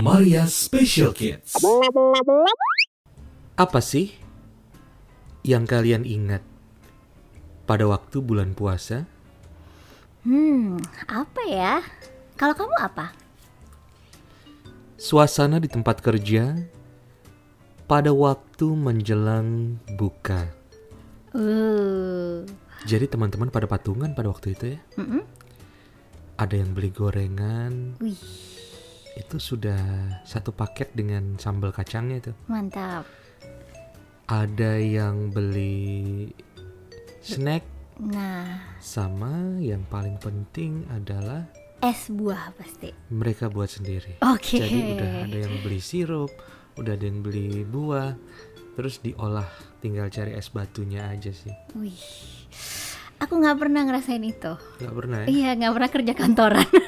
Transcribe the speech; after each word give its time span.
Maria 0.00 0.48
Special 0.48 1.12
Kids. 1.12 1.52
Apa 3.60 3.80
sih 3.84 4.16
yang 5.44 5.68
kalian 5.68 6.08
ingat 6.08 6.40
pada 7.68 7.84
waktu 7.84 8.24
bulan 8.24 8.56
puasa? 8.56 9.04
Hmm, 10.24 10.80
apa 11.12 11.42
ya? 11.44 11.84
Kalau 12.40 12.56
kamu 12.56 12.72
apa? 12.80 13.12
Suasana 14.96 15.60
di 15.60 15.68
tempat 15.68 16.00
kerja 16.00 16.56
pada 17.84 18.16
waktu 18.16 18.64
menjelang 18.72 19.76
buka. 19.92 20.48
Uh, 21.36 22.48
Jadi 22.88 23.12
teman-teman 23.12 23.52
pada 23.52 23.68
patungan 23.68 24.16
pada 24.16 24.32
waktu 24.32 24.56
itu 24.56 24.64
ya. 24.76 24.80
mm-mm. 24.96 25.49
Ada 26.40 26.56
yang 26.56 26.72
beli 26.72 26.88
gorengan, 26.88 28.00
Wih, 28.00 28.16
itu 29.12 29.36
sudah 29.36 29.76
satu 30.24 30.56
paket 30.56 30.88
dengan 30.96 31.36
sambal 31.36 31.68
kacangnya 31.68 32.16
itu. 32.18 32.32
mantap. 32.48 33.04
Ada 34.24 34.78
yang 34.78 35.28
beli 35.28 36.30
snack 37.20 37.66
Nah, 38.00 38.80
sama 38.80 39.60
yang 39.60 39.84
paling 39.84 40.16
penting 40.16 40.88
adalah 40.88 41.44
es 41.84 42.08
buah 42.08 42.56
pasti. 42.56 42.88
mereka 43.12 43.52
buat 43.52 43.68
sendiri. 43.68 44.16
Oke. 44.24 44.56
Jadi 44.56 44.96
udah 44.96 45.12
ada 45.28 45.36
yang 45.36 45.60
beli 45.60 45.84
sirup, 45.84 46.32
udah 46.80 46.96
ada 46.96 47.04
yang 47.04 47.20
beli 47.20 47.60
buah, 47.60 48.16
terus 48.72 49.04
diolah, 49.04 49.44
tinggal 49.84 50.08
cari 50.08 50.32
es 50.32 50.48
batunya 50.48 51.12
aja 51.12 51.28
sih. 51.28 51.52
Wih, 51.76 52.00
aku 53.20 53.32
nggak 53.36 53.58
pernah 53.60 53.84
ngerasain 53.86 54.24
itu. 54.24 54.52
Gak 54.80 54.94
pernah 54.96 55.18
ya? 55.22 55.26
Iya, 55.28 55.50
nggak 55.60 55.72
pernah 55.76 55.90
kerja 55.92 56.12
kantoran. 56.16 56.68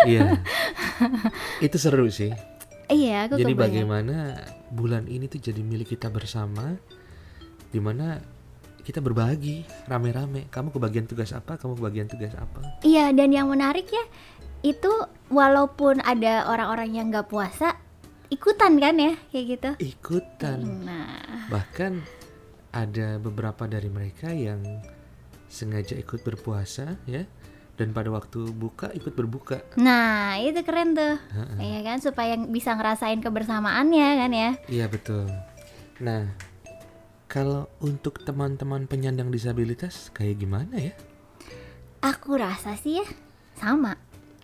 Iya. 0.00 0.40
Itu 1.66 1.76
seru 1.76 2.08
sih. 2.08 2.32
iya, 2.88 3.28
aku 3.28 3.36
Jadi 3.36 3.52
kebayang. 3.52 3.60
bagaimana 3.84 4.16
bulan 4.72 5.04
ini 5.06 5.28
tuh 5.28 5.38
jadi 5.38 5.60
milik 5.60 5.92
kita 5.92 6.08
bersama, 6.08 6.74
di 7.68 7.78
mana 7.78 8.18
kita 8.80 9.04
berbagi 9.04 9.62
rame-rame. 9.86 10.48
Kamu 10.48 10.72
kebagian 10.72 11.04
tugas 11.04 11.30
apa? 11.36 11.60
Kamu 11.60 11.76
kebagian 11.76 12.08
tugas 12.08 12.32
apa? 12.32 12.80
Iya, 12.80 13.12
dan 13.12 13.30
yang 13.30 13.52
menarik 13.52 13.86
ya, 13.92 14.04
itu 14.64 14.90
walaupun 15.28 16.00
ada 16.00 16.48
orang-orang 16.48 16.96
yang 16.96 17.06
nggak 17.12 17.28
puasa, 17.28 17.76
ikutan 18.32 18.80
kan 18.80 18.96
ya, 18.96 19.12
kayak 19.30 19.44
gitu. 19.54 19.70
Ikutan. 19.84 20.58
Nah, 20.82 21.46
Bahkan 21.52 21.92
ada 22.70 23.18
beberapa 23.18 23.66
dari 23.66 23.90
mereka 23.90 24.30
yang 24.30 24.62
sengaja 25.50 25.98
ikut 25.98 26.22
berpuasa 26.22 26.94
ya 27.10 27.26
dan 27.74 27.96
pada 27.96 28.12
waktu 28.12 28.52
buka 28.52 28.92
ikut 28.92 29.16
berbuka. 29.16 29.64
nah 29.80 30.36
itu 30.36 30.60
keren 30.62 30.92
tuh, 30.92 31.16
iya 31.56 31.80
kan, 31.80 31.96
supaya 31.96 32.36
bisa 32.36 32.76
ngerasain 32.76 33.24
kebersamaannya 33.24 34.08
kan 34.20 34.30
ya. 34.36 34.50
Iya 34.68 34.86
betul. 34.92 35.24
Nah, 36.04 36.28
kalau 37.24 37.72
untuk 37.80 38.20
teman-teman 38.20 38.84
penyandang 38.84 39.32
disabilitas 39.32 40.12
kayak 40.12 40.44
gimana 40.44 40.76
ya? 40.76 40.94
Aku 42.04 42.36
rasa 42.36 42.76
sih 42.76 43.00
ya 43.00 43.06
sama, 43.56 43.96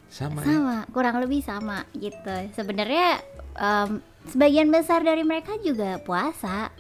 Sama, 0.09 0.41
ya? 0.41 0.47
sama, 0.49 0.77
kurang 0.97 1.21
lebih 1.21 1.45
sama 1.45 1.85
gitu. 1.93 2.37
Sebenarnya 2.57 3.21
em, 3.61 4.01
sebagian 4.33 4.73
besar 4.73 5.05
dari 5.05 5.29
mereka 5.29 5.61
juga 5.61 6.01
puasa, 6.01 6.73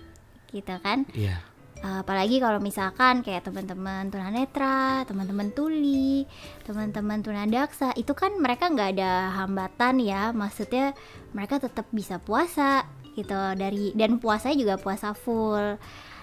gitu 0.52 0.74
kan. 0.82 1.06
Iya. 1.14 1.42
apalagi 1.84 2.40
kalau 2.40 2.56
misalkan 2.58 3.20
kayak 3.20 3.46
teman-teman 3.46 4.08
tunanetra, 4.08 5.04
teman-teman 5.04 5.52
tuli, 5.52 6.24
teman-teman 6.64 7.20
tunadaksa, 7.20 7.92
itu 8.00 8.16
kan 8.16 8.32
mereka 8.40 8.72
nggak 8.72 8.96
ada 8.96 9.30
hambatan 9.38 10.00
ya, 10.00 10.32
maksudnya 10.32 10.96
mereka 11.36 11.60
tetap 11.60 11.86
bisa 11.92 12.16
puasa 12.16 12.88
gitu 13.12 13.36
dari 13.54 13.92
dan 13.92 14.16
puasanya 14.18 14.56
juga 14.56 14.74
puasa 14.80 15.12
full. 15.12 15.76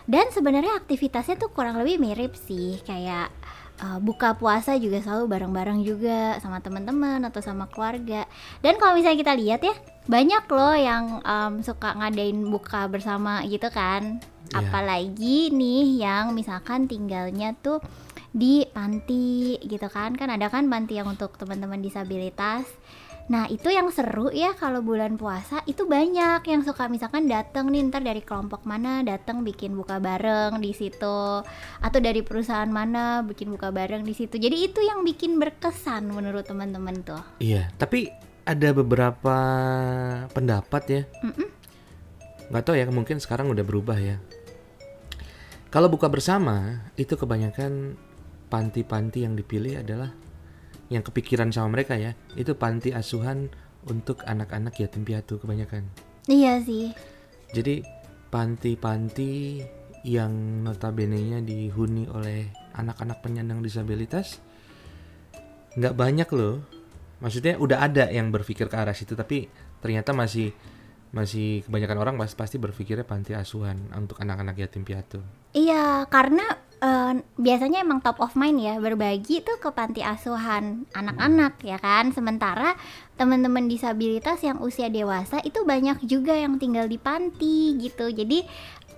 Dan 0.03 0.27
sebenarnya 0.35 0.83
aktivitasnya 0.83 1.39
tuh 1.39 1.53
kurang 1.55 1.79
lebih 1.79 1.95
mirip 1.95 2.35
sih, 2.35 2.81
kayak 2.83 3.31
uh, 3.81 3.99
buka 4.03 4.37
puasa 4.37 4.77
juga 4.77 5.01
selalu 5.01 5.25
bareng-bareng 5.31 5.79
juga 5.81 6.37
sama 6.43 6.61
teman-teman 6.61 7.23
atau 7.25 7.41
sama 7.41 7.65
keluarga. 7.71 8.27
Dan 8.61 8.77
kalau 8.77 8.99
misalnya 8.99 9.19
kita 9.23 9.33
lihat 9.33 9.61
ya, 9.65 9.75
banyak 10.05 10.43
loh 10.51 10.75
yang 10.75 11.03
um, 11.23 11.53
suka 11.63 11.95
ngadain 11.97 12.37
buka 12.51 12.85
bersama 12.91 13.41
gitu 13.47 13.71
kan. 13.73 14.19
Iya. 14.51 14.59
Apalagi 14.59 15.49
nih 15.49 16.03
yang 16.03 16.35
misalkan 16.35 16.85
tinggalnya 16.85 17.57
tuh 17.57 17.81
di 18.35 18.67
panti 18.69 19.57
gitu 19.63 19.87
kan. 19.89 20.13
Kan 20.13 20.29
ada 20.29 20.51
kan 20.51 20.67
panti 20.69 20.99
yang 20.99 21.09
untuk 21.09 21.33
teman-teman 21.39 21.81
disabilitas. 21.81 22.67
Nah 23.23 23.47
itu 23.47 23.71
yang 23.71 23.87
seru 23.87 24.27
ya 24.35 24.51
kalau 24.51 24.83
bulan 24.83 25.15
puasa 25.15 25.63
itu 25.63 25.87
banyak 25.87 26.43
yang 26.43 26.61
suka 26.61 26.91
misalkan 26.91 27.31
datang 27.31 27.71
nih 27.71 27.87
ntar 27.87 28.03
dari 28.03 28.19
kelompok 28.19 28.67
mana 28.67 28.99
datang 28.99 29.47
bikin 29.47 29.79
buka 29.79 30.03
bareng 30.03 30.59
di 30.59 30.75
situ 30.75 31.39
atau 31.79 31.99
dari 32.03 32.19
perusahaan 32.19 32.67
mana 32.67 33.23
bikin 33.23 33.47
buka 33.55 33.71
bareng 33.71 34.03
di 34.03 34.11
situ. 34.11 34.35
Jadi 34.35 34.67
itu 34.67 34.83
yang 34.83 35.07
bikin 35.07 35.39
berkesan 35.39 36.11
menurut 36.11 36.43
teman-teman 36.43 36.99
tuh. 36.99 37.23
Iya, 37.39 37.71
tapi 37.79 38.11
ada 38.43 38.69
beberapa 38.75 39.37
pendapat 40.35 40.83
ya. 40.91 41.01
Mm-mm. 41.23 41.47
Nggak 42.51 42.63
tahu 42.67 42.75
ya, 42.75 42.85
mungkin 42.91 43.23
sekarang 43.23 43.47
udah 43.47 43.63
berubah 43.63 43.97
ya. 44.03 44.19
Kalau 45.71 45.89
buka 45.89 46.11
bersama, 46.11 46.85
itu 46.99 47.17
kebanyakan 47.17 47.97
panti-panti 48.51 49.25
yang 49.25 49.33
dipilih 49.33 49.81
adalah 49.81 50.13
yang 50.87 51.03
kepikiran 51.05 51.51
sama 51.51 51.79
mereka 51.79 51.95
ya. 51.95 52.15
Itu 52.35 52.55
panti 52.55 52.91
asuhan 52.91 53.51
untuk 53.87 54.23
anak-anak 54.23 54.79
yatim 54.79 55.03
piatu 55.03 55.39
kebanyakan. 55.39 55.87
Iya 56.27 56.63
sih. 56.63 56.95
Jadi 57.51 57.83
panti-panti 58.31 59.61
yang 60.03 60.65
notabene-nya 60.65 61.39
dihuni 61.39 62.09
oleh 62.11 62.51
anak-anak 62.75 63.23
penyandang 63.23 63.63
disabilitas 63.63 64.43
nggak 65.79 65.95
banyak 65.95 66.29
loh. 66.35 66.59
Maksudnya 67.23 67.55
udah 67.55 67.87
ada 67.87 68.11
yang 68.11 68.33
berpikir 68.33 68.67
ke 68.67 68.75
arah 68.75 68.91
situ 68.91 69.15
tapi 69.15 69.47
ternyata 69.79 70.11
masih 70.11 70.51
masih 71.13 71.61
kebanyakan 71.69 71.97
orang 72.01 72.15
pas- 72.17 72.33
pasti 72.33 72.57
berpikirnya 72.57 73.05
panti 73.05 73.37
asuhan 73.37 73.77
untuk 73.93 74.17
anak-anak 74.17 74.57
yatim 74.57 74.81
piatu. 74.81 75.21
Iya, 75.53 76.09
karena 76.09 76.57
eh, 76.83 77.13
biasanya 77.39 77.81
emang 77.81 78.03
top 78.03 78.19
of 78.19 78.35
mind 78.35 78.59
ya 78.59 78.75
berbagi 78.77 79.39
tuh 79.39 79.55
ke 79.57 79.71
panti 79.71 80.03
asuhan 80.03 80.83
anak-anak 80.91 81.63
ya 81.63 81.79
kan. 81.79 82.11
Sementara 82.11 82.75
teman-teman 83.15 83.71
disabilitas 83.71 84.43
yang 84.43 84.59
usia 84.59 84.91
dewasa 84.91 85.39
itu 85.47 85.63
banyak 85.63 86.03
juga 86.03 86.35
yang 86.35 86.59
tinggal 86.59 86.91
di 86.91 86.99
panti 86.99 87.79
gitu. 87.79 88.11
Jadi 88.11 88.43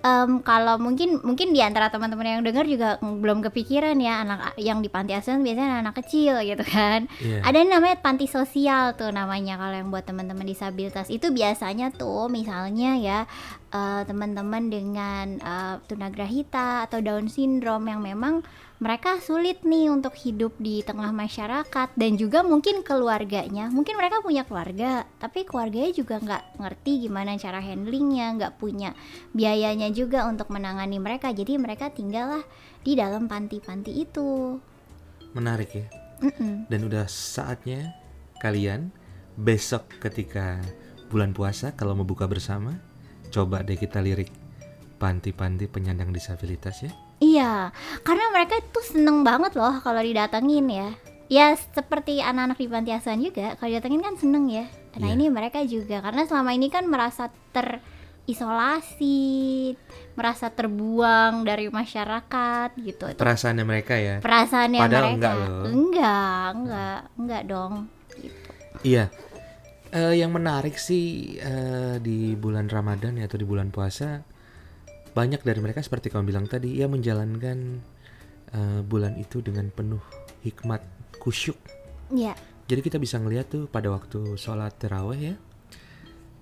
em, 0.02 0.30
kalau 0.42 0.76
mungkin 0.82 1.20
mungkin 1.22 1.50
di 1.50 1.60
antara 1.62 1.88
teman-teman 1.90 2.38
yang 2.38 2.42
dengar 2.42 2.66
juga 2.66 2.98
belum 3.02 3.42
kepikiran 3.46 3.96
ya 3.98 4.22
anak 4.22 4.54
yang 4.58 4.82
di 4.82 4.88
panti 4.90 5.14
asuhan 5.14 5.42
biasanya 5.42 5.82
anak 5.82 5.94
kecil 6.02 6.38
gitu 6.42 6.64
kan. 6.66 7.10
Iya. 7.22 7.42
Ada 7.46 7.56
yang 7.62 7.70
namanya 7.78 7.96
panti 8.02 8.26
sosial 8.26 8.94
tuh 8.98 9.10
namanya 9.14 9.58
kalau 9.58 9.74
yang 9.74 9.88
buat 9.90 10.04
teman-teman 10.06 10.46
disabilitas 10.46 11.08
itu 11.10 11.30
biasanya 11.30 11.94
tuh 11.94 12.26
misalnya 12.30 12.98
ya 12.98 13.18
eh, 13.70 14.02
teman-teman 14.06 14.70
dengan 14.70 15.26
eh, 15.40 15.74
tunagrahita 15.86 16.86
atau 16.90 16.98
Down 17.02 17.30
syndrome 17.30 17.90
yang 17.90 18.00
memang 18.02 18.44
mereka 18.76 19.16
sulit 19.24 19.64
nih 19.64 19.88
untuk 19.88 20.12
hidup 20.20 20.52
di 20.60 20.84
tengah 20.84 21.08
masyarakat 21.08 21.96
dan 21.96 22.12
juga 22.20 22.44
mungkin 22.44 22.84
keluarganya 22.84 23.72
mungkin 23.72 23.96
mereka 23.96 24.20
punya 24.20 24.44
keluarga 24.44 25.08
tapi 25.16 25.48
keluarganya 25.48 25.96
juga 25.96 26.20
nggak 26.20 26.60
ngerti 26.60 27.08
gimana 27.08 27.40
cara 27.40 27.64
handlingnya 27.64 28.36
nggak 28.36 28.60
punya 28.60 28.92
biayanya 29.32 29.88
juga 29.96 30.28
untuk 30.28 30.52
menangani 30.52 31.00
mereka 31.00 31.32
jadi 31.32 31.56
mereka 31.56 31.88
tinggallah 31.88 32.44
di 32.84 32.92
dalam 33.00 33.32
panti-panti 33.32 33.96
itu 33.96 34.60
Menarik 35.36 35.70
ya. 35.76 35.86
Mm-mm. 36.24 36.64
Dan 36.72 36.88
udah 36.88 37.04
saatnya 37.04 37.92
kalian 38.40 38.88
besok 39.36 39.84
ketika 40.00 40.56
bulan 41.12 41.36
puasa 41.36 41.76
kalau 41.76 41.92
mau 41.92 42.08
buka 42.08 42.24
bersama 42.24 42.80
coba 43.28 43.60
deh 43.60 43.74
kita 43.74 44.00
lirik 44.00 44.30
panti-panti 44.96 45.66
penyandang 45.66 46.08
disabilitas 46.08 46.80
ya. 46.80 46.92
Iya, 47.16 47.52
karena 48.00 48.28
mereka 48.30 48.60
tuh 48.70 48.84
seneng 48.84 49.20
banget 49.22 49.54
loh 49.54 49.80
kalau 49.80 50.00
didatengin 50.00 50.68
ya. 50.68 50.88
Ya 51.26 51.46
seperti 51.52 52.20
anak-anak 52.20 52.54
di 52.54 52.66
panti 52.66 52.90
asuhan 52.92 53.18
juga, 53.18 53.56
kalau 53.56 53.68
didatengin 53.68 53.98
kan 54.00 54.14
seneng 54.14 54.46
ya. 54.46 54.64
Nah 54.96 55.10
Iya. 55.10 55.14
ini 55.14 55.26
mereka 55.26 55.60
juga 55.62 55.98
karena 55.98 56.22
selama 56.22 56.52
ini 56.52 56.68
kan 56.68 56.86
merasa 56.86 57.28
terisolasi, 58.26 59.74
merasa 60.14 60.48
terbuang 60.48 61.42
dari 61.42 61.66
masyarakat 61.66 62.68
gitu. 62.78 63.04
Itu 63.06 63.18
Perasaannya 63.18 63.64
mereka 63.64 63.94
ya. 63.96 64.20
perasaannya 64.20 64.80
Padahal 64.80 65.04
mereka. 65.04 65.14
enggak 65.16 65.34
loh. 65.36 65.64
Enggak, 65.66 66.46
enggak, 66.54 66.98
enggak 67.18 67.42
dong. 67.44 67.72
Gitu. 68.14 68.48
Iya. 68.82 69.04
Eh, 69.94 70.18
yang 70.18 70.34
menarik 70.34 70.76
sih 70.76 71.36
eh, 71.38 71.96
di 72.02 72.34
bulan 72.34 72.66
Ramadan 72.66 73.16
ya, 73.16 73.30
atau 73.30 73.38
di 73.38 73.46
bulan 73.46 73.70
puasa 73.70 74.22
banyak 75.14 75.40
dari 75.40 75.62
mereka 75.64 75.80
seperti 75.80 76.12
kamu 76.12 76.28
bilang 76.28 76.46
tadi 76.50 76.76
ya 76.76 76.90
menjalankan 76.90 77.58
eh, 78.52 78.80
bulan 78.82 79.16
itu 79.16 79.40
dengan 79.40 79.70
penuh 79.70 80.02
hikmat 80.42 80.82
kusyuk 81.22 81.56
Iya. 82.10 82.34
Jadi 82.66 82.80
kita 82.82 82.98
bisa 82.98 83.18
ngeliat 83.18 83.46
tuh 83.46 83.66
pada 83.66 83.90
waktu 83.90 84.34
sholat 84.38 84.74
terawih 84.78 85.18
ya, 85.18 85.34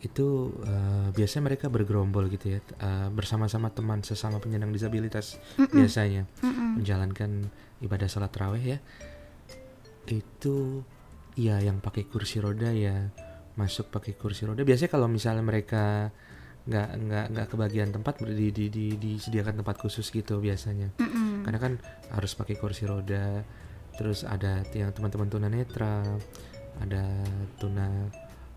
itu 0.00 0.52
eh, 0.64 1.08
biasanya 1.12 1.52
mereka 1.52 1.68
bergerombol 1.68 2.28
gitu 2.32 2.56
ya, 2.56 2.60
eh, 2.60 3.08
bersama-sama 3.12 3.72
teman 3.72 4.00
sesama 4.04 4.40
penyandang 4.40 4.72
disabilitas 4.72 5.36
biasanya 5.72 6.24
Mm-mm. 6.40 6.80
menjalankan 6.80 7.48
ibadah 7.80 8.08
sholat 8.08 8.32
terawih 8.32 8.76
ya. 8.76 8.78
Itu 10.08 10.84
ya 11.36 11.60
yang 11.60 11.80
pakai 11.80 12.08
kursi 12.08 12.40
roda 12.40 12.70
ya 12.72 13.08
masuk 13.54 13.90
pakai 13.90 14.18
kursi 14.18 14.46
roda. 14.46 14.62
Biasanya 14.66 14.90
kalau 14.90 15.06
misalnya 15.06 15.44
mereka 15.46 16.10
nggak 16.64 16.88
nggak 16.96 17.26
nggak 17.36 17.46
kebagian 17.52 17.92
tempat 17.92 18.24
di, 18.24 18.48
di, 18.48 18.72
di, 18.72 18.96
disediakan 18.96 19.60
tempat 19.60 19.76
khusus 19.84 20.08
gitu 20.08 20.40
biasanya 20.40 20.96
Mm-mm. 20.96 21.44
karena 21.44 21.58
kan 21.60 21.72
harus 22.08 22.32
pakai 22.32 22.56
kursi 22.56 22.88
roda 22.88 23.44
terus 24.00 24.24
ada 24.24 24.64
yang 24.72 24.88
teman-teman 24.96 25.28
tunanetra 25.28 26.00
ada 26.80 27.04
tuna 27.60 28.08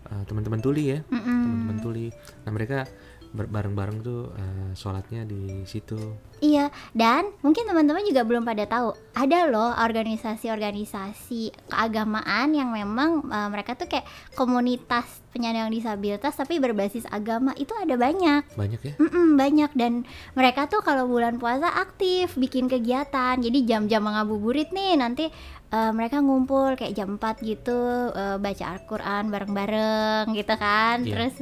eh, 0.08 0.24
teman-teman 0.24 0.60
tuli 0.64 0.96
ya 0.96 1.04
Mm-mm. 1.04 1.40
teman-teman 1.44 1.78
tuli 1.84 2.06
nah 2.48 2.50
mereka 2.56 2.88
bareng-bareng 3.28 3.98
tuh 4.00 4.32
eh, 4.32 4.72
sholatnya 4.72 5.28
di 5.28 5.68
situ 5.68 6.16
Iya, 6.38 6.70
dan 6.94 7.34
mungkin 7.42 7.66
teman-teman 7.66 8.06
juga 8.06 8.22
belum 8.22 8.46
pada 8.46 8.62
tahu 8.62 8.94
ada 9.12 9.50
loh 9.50 9.74
organisasi-organisasi 9.74 11.66
keagamaan 11.66 12.54
yang 12.54 12.70
memang 12.70 13.26
eh, 13.26 13.48
mereka 13.50 13.74
tuh 13.74 13.90
kayak 13.90 14.06
komunitas 14.38 15.04
penyandang 15.28 15.70
disabilitas 15.70 16.34
tapi 16.34 16.58
berbasis 16.58 17.04
agama 17.10 17.52
itu 17.54 17.74
ada 17.76 17.94
banyak. 17.94 18.42
banyak 18.56 18.80
ya 18.80 18.92
Mm-mm, 18.98 19.36
banyak 19.36 19.70
dan 19.74 20.02
mereka 20.32 20.66
tuh 20.66 20.80
kalau 20.80 21.06
bulan 21.06 21.36
puasa 21.36 21.68
aktif 21.68 22.34
bikin 22.34 22.66
kegiatan. 22.66 23.38
Jadi 23.38 23.58
jam-jam 23.66 24.06
ngabuburit 24.06 24.70
nih 24.72 24.98
nanti 24.98 25.28
eh, 25.68 25.92
mereka 25.92 26.24
ngumpul 26.24 26.74
kayak 26.74 26.96
jam 26.96 27.20
4 27.20 27.44
gitu 27.44 27.78
eh, 28.14 28.36
baca 28.40 28.64
Al-Qur'an 28.74 29.28
bareng-bareng 29.28 30.32
gitu 30.32 30.54
kan. 30.56 31.04
Iya. 31.04 31.12
Terus 31.12 31.34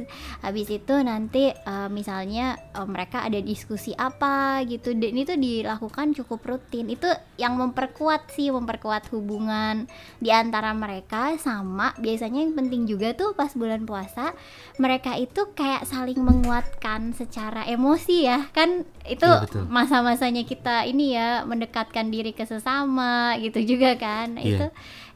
habis 0.43 0.67
itu 0.69 0.95
nanti 1.01 1.49
eh, 1.49 1.89
misalnya 1.89 2.57
eh, 2.75 2.87
mereka 2.87 3.23
ada 3.23 3.39
diskusi 3.39 3.95
apa 3.95 4.61
gitu 4.67 4.86
dan 4.95 5.13
itu 5.17 5.33
dilakukan 5.35 6.15
cukup 6.15 6.39
rutin. 6.45 6.87
Itu 6.87 7.09
yang 7.35 7.59
memperkuat 7.59 8.31
sih, 8.31 8.53
memperkuat 8.53 9.09
hubungan 9.11 9.89
di 10.17 10.29
antara 10.31 10.71
mereka 10.71 11.35
sama 11.37 11.91
biasanya 11.97 12.43
yang 12.45 12.53
penting 12.53 12.85
juga 12.85 13.13
tuh 13.13 13.33
pas 13.33 13.51
bulan 13.53 13.83
puasa 13.83 14.31
mereka 14.77 15.17
itu 15.17 15.49
kayak 15.53 15.85
saling 15.85 16.19
menguatkan 16.21 17.11
secara 17.13 17.65
emosi 17.65 18.25
ya 18.29 18.45
kan 18.53 18.85
itu 19.05 19.25
betul. 19.25 19.63
masa-masanya 19.69 20.43
kita 20.43 20.83
ini 20.85 21.15
ya 21.17 21.45
mendekatkan 21.47 22.09
diri 22.11 22.33
ke 22.35 22.45
sesama 22.45 23.33
gitu 23.41 23.63
juga 23.63 23.95
kan 23.97 24.37
Iya. 24.37 24.43
itu 24.43 24.67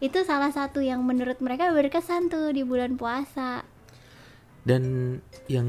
itu 0.02 0.20
salah 0.26 0.50
satu 0.50 0.82
yang 0.82 1.06
menurut 1.06 1.38
mereka 1.42 1.70
berkesan 1.70 2.30
tuh 2.32 2.50
di 2.54 2.66
bulan 2.66 2.98
puasa 2.98 3.62
dan 4.62 5.18
yang 5.50 5.68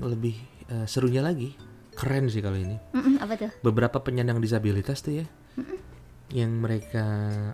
lebih 0.00 0.36
eh, 0.72 0.86
serunya 0.88 1.20
lagi 1.20 1.56
keren 1.94 2.26
sih 2.26 2.38
kalau 2.38 2.56
ini. 2.56 2.76
Mm-mm, 2.92 3.16
apa 3.18 3.34
tuh? 3.36 3.50
Beberapa 3.60 3.98
penyandang 3.98 4.38
disabilitas 4.38 5.00
tuh 5.00 5.22
ya 5.22 5.26
yang 6.28 6.50
mereka 6.50 7.04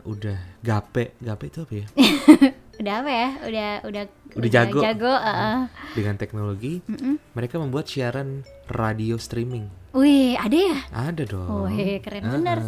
udah 0.03 0.39
gape 0.59 1.13
gape 1.19 1.45
itu 1.47 1.61
apa 1.61 1.75
ya? 1.77 1.87
Udah 2.81 2.95
apa 2.97 3.11
ya? 3.13 3.29
Udah 3.45 3.69
udah 3.85 4.03
Udah 4.41 4.51
jago. 4.51 4.81
jago 4.81 5.13
uh-uh. 5.13 5.69
dengan 5.93 6.17
teknologi 6.17 6.81
Mm-mm. 6.83 7.21
mereka 7.31 7.61
membuat 7.61 7.85
siaran 7.87 8.41
radio 8.67 9.21
streaming. 9.21 9.69
Wih 9.93 10.33
ada 10.35 10.57
ya? 10.57 10.77
Ada 10.89 11.29
dong. 11.29 11.69
Wih, 11.69 12.01
keren 12.01 12.25
Ah, 12.25 12.33
bener. 12.33 12.59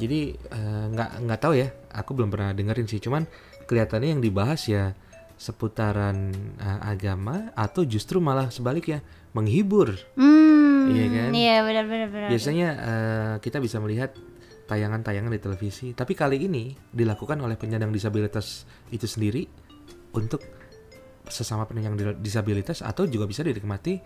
jadi 0.00 0.20
eh, 0.32 0.84
nggak 0.88 1.10
nggak 1.20 1.40
tahu 1.42 1.52
ya 1.54 1.68
aku 1.92 2.16
belum 2.16 2.32
pernah 2.32 2.56
dengerin 2.56 2.88
sih. 2.88 2.96
Cuman 2.96 3.28
kelihatannya 3.68 4.16
yang 4.16 4.22
dibahas 4.24 4.64
ya 4.64 4.96
seputaran 5.36 6.32
eh, 6.56 6.80
agama 6.80 7.52
atau 7.52 7.84
justru 7.84 8.24
malah 8.24 8.48
sebaliknya 8.48 9.04
menghibur 9.32 10.00
hmm 10.82 10.92
Iya 10.92 11.06
kan? 11.08 11.30
iya 11.32 11.56
benar 11.62 11.84
benar 11.86 12.08
benar. 12.08 12.28
Biasanya 12.28 12.68
eh, 12.74 13.34
kita 13.38 13.58
bisa 13.58 13.78
melihat 13.78 14.10
tayangan-tayangan 14.64 15.30
di 15.30 15.40
televisi. 15.40 15.86
Tapi 15.92 16.12
kali 16.12 16.38
ini 16.40 16.72
dilakukan 16.88 17.36
oleh 17.38 17.54
penyandang 17.54 17.90
disabilitas 17.90 18.64
itu 18.88 19.04
sendiri 19.04 19.44
untuk 20.12 20.40
sesama 21.26 21.64
penyandang 21.64 22.18
di- 22.18 22.20
disabilitas 22.20 22.82
atau 22.82 23.06
juga 23.06 23.24
bisa 23.24 23.40
dinikmati 23.40 24.00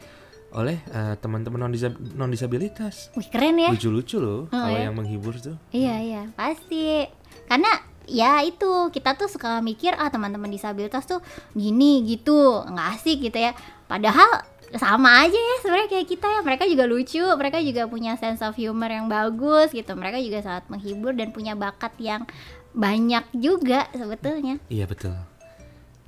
oleh 0.54 0.78
eh, 0.86 1.14
teman-teman 1.18 1.58
non, 1.58 1.72
non 2.14 2.30
disabilitas 2.30 3.10
wih 3.18 3.26
keren 3.28 3.58
ya. 3.58 3.68
Lucu-lucu 3.72 4.16
loh 4.16 4.40
kalau 4.46 4.72
ya. 4.72 4.88
yang 4.88 4.94
menghibur 4.94 5.34
tuh. 5.36 5.56
Iya 5.70 5.94
iya 6.00 6.22
pasti. 6.32 7.04
Karena 7.46 7.68
ya 8.06 8.38
itu 8.40 8.90
kita 8.94 9.18
tuh 9.18 9.26
suka 9.26 9.58
mikir 9.58 9.90
ah 9.98 10.06
teman-teman 10.06 10.46
disabilitas 10.46 11.04
tuh 11.04 11.18
gini 11.52 12.06
gitu 12.06 12.62
nggak 12.62 12.88
asik 12.94 13.26
gitu 13.26 13.38
ya. 13.38 13.52
Padahal 13.86 14.46
sama 14.74 15.22
aja 15.22 15.38
ya 15.38 15.56
sebenarnya 15.62 15.88
kayak 15.90 16.06
kita 16.10 16.26
ya. 16.26 16.40
Mereka 16.42 16.64
juga 16.66 16.84
lucu 16.90 17.22
mereka 17.38 17.58
juga 17.62 17.82
punya 17.86 18.18
sense 18.18 18.42
of 18.42 18.58
humor 18.58 18.90
yang 18.90 19.06
bagus 19.06 19.70
gitu. 19.70 19.94
Mereka 19.94 20.18
juga 20.18 20.42
sangat 20.42 20.66
menghibur 20.66 21.14
dan 21.14 21.30
punya 21.30 21.54
bakat 21.54 21.94
yang 22.02 22.26
banyak 22.74 23.24
juga 23.30 23.86
sebetulnya. 23.94 24.58
Iya 24.66 24.90
betul. 24.90 25.14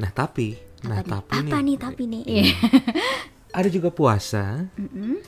Nah 0.03 0.11
tapi 0.11 0.59
nah 0.79 1.03
apa 1.03 1.23
tapi 1.23 1.43
nih. 1.43 1.53
apa 1.53 1.59
nih 1.63 1.77
tapi 1.79 2.03
nih? 2.07 2.23
Iya. 2.27 2.45
ada 3.59 3.69
juga 3.71 3.89
puasa 3.91 4.69
Mm-mm. 4.77 5.19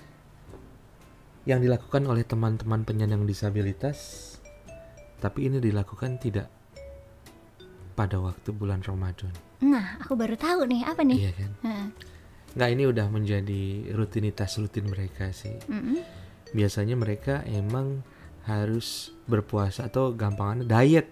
yang 1.49 1.59
dilakukan 1.59 2.05
oleh 2.07 2.23
teman-teman 2.23 2.85
penyandang 2.85 3.25
disabilitas 3.25 4.31
tapi 5.21 5.51
ini 5.53 5.61
dilakukan 5.61 6.17
tidak 6.17 6.49
pada 7.93 8.17
waktu 8.17 8.57
bulan 8.57 8.81
Ramadan. 8.81 9.33
Nah 9.61 10.01
aku 10.01 10.17
baru 10.17 10.33
tahu 10.37 10.65
nih 10.65 10.81
apa 10.89 11.03
nih? 11.05 11.19
Iya 11.21 11.33
kan? 11.37 11.53
Heeh. 11.65 11.87
Nggak 12.51 12.71
ini 12.71 12.85
udah 12.87 13.07
menjadi 13.09 13.63
rutinitas 13.95 14.59
rutin 14.59 14.91
mereka 14.91 15.31
sih 15.31 15.55
Mm-mm. 15.67 16.03
biasanya 16.51 16.99
mereka 16.99 17.47
emang 17.47 18.03
harus 18.45 19.15
berpuasa 19.25 19.87
atau 19.87 20.11
gampangannya 20.11 20.67
diet 20.67 21.09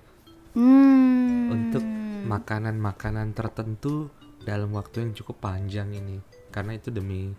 Hmm. 0.56 1.54
untuk 1.54 1.84
makanan-makanan 2.26 3.30
tertentu 3.30 4.10
dalam 4.42 4.74
waktu 4.74 5.06
yang 5.06 5.12
cukup 5.14 5.38
panjang 5.38 5.94
ini 5.94 6.18
karena 6.50 6.74
itu 6.74 6.90
demi 6.90 7.30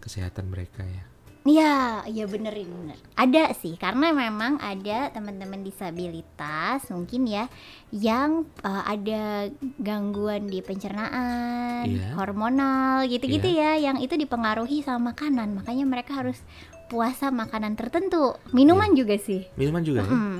kesehatan 0.00 0.50
mereka 0.50 0.82
ya 0.82 1.04
Iya, 1.44 2.00
iya 2.08 2.24
bener 2.24 2.56
ini 2.56 2.72
bener. 2.72 2.96
Ada 3.14 3.52
sih, 3.52 3.76
karena 3.76 4.10
memang 4.10 4.56
ada 4.58 5.12
teman-teman 5.12 5.60
disabilitas 5.60 6.88
mungkin 6.88 7.28
ya 7.28 7.52
yang 7.92 8.48
uh, 8.64 8.82
ada 8.82 9.52
gangguan 9.76 10.48
di 10.48 10.64
pencernaan, 10.64 11.84
Iya. 11.84 12.16
hormonal 12.16 13.04
gitu-gitu 13.04 13.44
ya, 13.46 13.76
yang 13.76 14.00
itu 14.00 14.16
dipengaruhi 14.16 14.80
sama 14.80 15.12
makanan. 15.12 15.60
Makanya 15.60 15.84
mereka 15.84 16.16
harus 16.16 16.40
puasa 16.88 17.28
makanan 17.28 17.76
tertentu. 17.76 18.40
Minuman 18.50 18.96
juga 18.96 19.16
sih. 19.16 19.44
minuman 19.54 19.84
juga 19.84 20.00
ya 20.00 20.08
Mm. 20.08 20.38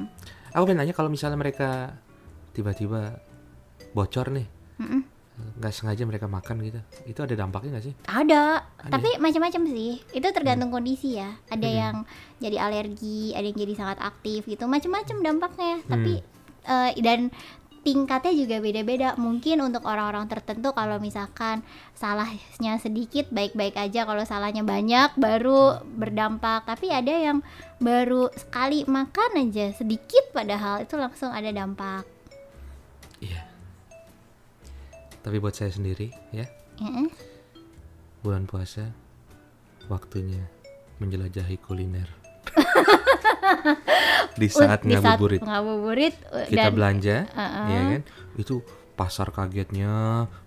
aku 0.52 0.62
pengen 0.64 0.78
nanya 0.80 0.94
kalau 0.94 1.08
misalnya 1.08 1.36
mereka 1.36 2.00
tiba-tiba 2.52 3.20
bocor 3.90 4.30
nih 4.30 4.46
Mm-mm. 4.80 5.02
Nggak 5.34 5.74
sengaja 5.74 6.06
mereka 6.06 6.30
makan 6.30 6.62
gitu 6.62 6.78
itu 7.10 7.18
ada 7.18 7.34
dampaknya 7.34 7.74
nggak 7.74 7.86
sih 7.90 7.94
Ada, 8.06 8.62
Ada 8.62 8.90
tapi 8.94 9.10
macam-macam 9.18 9.62
sih. 9.66 9.98
Itu 10.14 10.30
tergantung 10.30 10.70
kondisi 10.70 11.18
ya. 11.18 11.34
Ada 11.50 11.66
Hmm. 11.66 11.78
yang 11.82 11.94
jadi 12.38 12.56
alergi, 12.62 13.34
ada 13.34 13.42
yang 13.42 13.58
jadi 13.58 13.74
sangat 13.74 13.98
aktif 13.98 14.46
gitu. 14.46 14.70
Macam-macam 14.70 15.16
dampaknya. 15.26 15.74
Hmm. 15.82 15.90
Tapi 15.90 16.12
eh, 16.64 16.90
dan 17.02 17.34
tingkatnya 17.82 18.32
juga 18.32 18.56
beda-beda. 18.62 19.18
Mungkin 19.18 19.60
untuk 19.60 19.84
orang-orang 19.84 20.30
tertentu 20.30 20.70
kalau 20.70 20.96
misalkan 21.02 21.60
salahnya 21.92 22.78
sedikit 22.78 23.28
baik-baik 23.28 23.74
aja, 23.74 24.06
kalau 24.06 24.22
salahnya 24.24 24.62
banyak 24.62 25.18
baru 25.18 25.82
berdampak. 25.84 26.64
Tapi 26.64 26.94
ada 26.94 27.10
yang 27.10 27.42
baru 27.82 28.30
sekali 28.38 28.86
makan 28.86 29.50
aja 29.50 29.74
sedikit 29.74 30.30
padahal 30.30 30.86
itu 30.86 30.94
langsung 30.94 31.34
ada 31.34 31.50
dampak. 31.50 32.13
Tapi 35.24 35.40
buat 35.40 35.52
saya 35.52 35.72
sendiri 35.72 36.12
ya. 36.30 36.44
Heeh. 36.76 37.08
bulan 38.20 38.44
puasa 38.44 38.88
waktunya 39.86 40.40
menjelajahi 40.96 41.56
kuliner. 41.58 42.08
Di 44.34 44.48
saat 44.48 44.82
Di 44.82 44.94
saat 44.94 45.20
ngabuburit. 45.40 46.14
uh, 46.26 46.44
kita 46.44 46.68
dan- 46.68 46.74
belanja 46.74 47.16
Uh-uh. 47.26 47.66
ya 47.68 47.80
kan? 47.90 48.02
Itu 48.34 48.54
pasar 48.94 49.28
kagetnya 49.28 49.90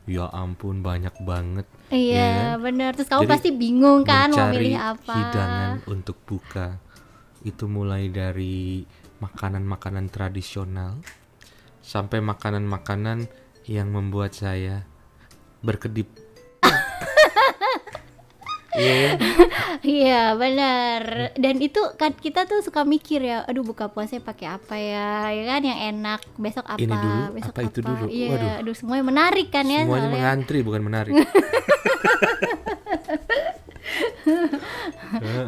ya 0.06 0.26
ampun 0.32 0.80
banyak 0.80 1.12
banget 1.22 1.68
Iya 1.90 2.56
kan? 2.56 2.64
bener. 2.64 2.92
Terus 2.94 3.08
kamu 3.08 3.24
Jadi, 3.24 3.32
pasti 3.32 3.50
bingung 3.52 4.02
kan 4.04 4.28
mau 4.30 4.50
milih 4.50 4.76
apa. 4.76 5.14
hidangan 5.14 5.72
untuk 5.86 6.18
buka. 6.24 6.80
Itu 7.42 7.68
mulai 7.68 8.08
dari 8.08 8.84
makanan-makanan 9.18 10.10
tradisional 10.10 11.00
sampai 11.80 12.20
makanan-makanan 12.20 13.26
yang 13.68 13.92
membuat 13.92 14.32
saya 14.32 14.88
berkedip 15.60 16.08
Iya. 18.78 19.18
Iya 19.82 20.24
benar. 20.38 21.34
Dan 21.34 21.58
itu 21.58 21.82
kan 21.98 22.14
kita 22.14 22.46
tuh 22.46 22.62
suka 22.62 22.86
mikir 22.86 23.26
ya, 23.26 23.42
aduh 23.42 23.66
buka 23.66 23.90
puasa 23.90 24.22
pakai 24.22 24.54
apa 24.54 24.78
ya, 24.78 25.34
ya 25.34 25.44
kan 25.50 25.62
yang 25.66 25.80
enak. 25.98 26.22
Besok 26.38 26.62
apa? 26.70 26.78
Ini 26.78 26.94
dulu, 26.94 27.24
besok 27.34 27.54
apa 27.58 27.62
itu 27.66 27.80
dulu? 27.82 28.06
Iya, 28.06 28.28
Waduh. 28.30 28.54
aduh 28.62 28.76
semuanya 28.78 29.06
menarik 29.10 29.50
kan 29.50 29.66
ya 29.66 29.82
Semuanya 29.82 29.98
soalnya. 29.98 30.14
mengantri 30.14 30.60
bukan 30.62 30.82
menarik. 30.86 31.14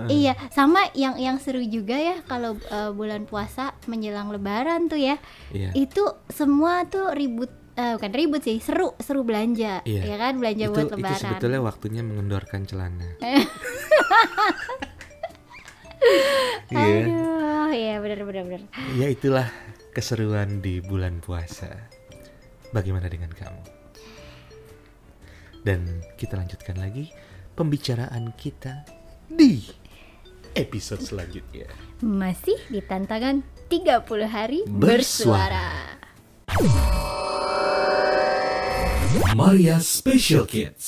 Iya, 0.09 0.33
sama 0.49 0.87
yang 0.95 1.19
yang 1.19 1.37
seru 1.37 1.59
juga 1.61 1.93
ya 1.93 2.23
kalau 2.25 2.55
eh, 2.57 2.91
bulan 2.95 3.27
puasa 3.27 3.75
menjelang 3.85 4.31
Lebaran 4.31 4.87
tuh 4.87 4.97
ya. 4.97 5.19
Iya. 5.51 5.75
Itu 5.75 6.17
semua 6.31 6.87
tuh 6.87 7.11
ribut, 7.11 7.51
eh, 7.79 7.91
bukan 7.95 8.11
ribut 8.11 8.43
sih, 8.43 8.59
seru 8.59 8.91
seru 8.99 9.23
belanja, 9.23 9.79
Iya. 9.87 10.03
ya 10.03 10.15
kan 10.19 10.35
belanja 10.35 10.65
itu 10.65 10.73
buat 10.73 10.85
itu 10.85 10.95
Lebaran. 10.99 11.15
sebetulnya 11.17 11.59
waktunya 11.63 12.01
mengendorkan 12.03 12.67
celana. 12.67 13.07
Iya. 16.69 17.01
Aduh, 17.03 17.69
ya 17.73 17.95
benar 17.99 18.19
benar 18.23 18.43
benar. 18.45 18.61
Ya 18.95 19.07
itulah 19.09 19.47
keseruan 19.91 20.61
di 20.61 20.79
bulan 20.79 21.19
puasa. 21.19 21.89
Bagaimana 22.69 23.09
dengan 23.09 23.33
kamu? 23.33 23.63
Dan 25.59 25.83
kita 26.15 26.37
lanjutkan 26.37 26.77
lagi 26.77 27.09
pembicaraan 27.57 28.31
kita 28.37 28.85
di 29.27 29.65
episode 30.53 31.01
selanjutnya. 31.01 31.67
Masih 31.99 32.55
di 32.69 32.79
tantangan 32.79 33.41
30 33.67 34.23
hari 34.25 34.63
Bersuara. 34.69 35.97
bersuara. 36.47 37.08
Maria 39.35 39.79
Special 39.79 40.45
Kids. 40.45 40.85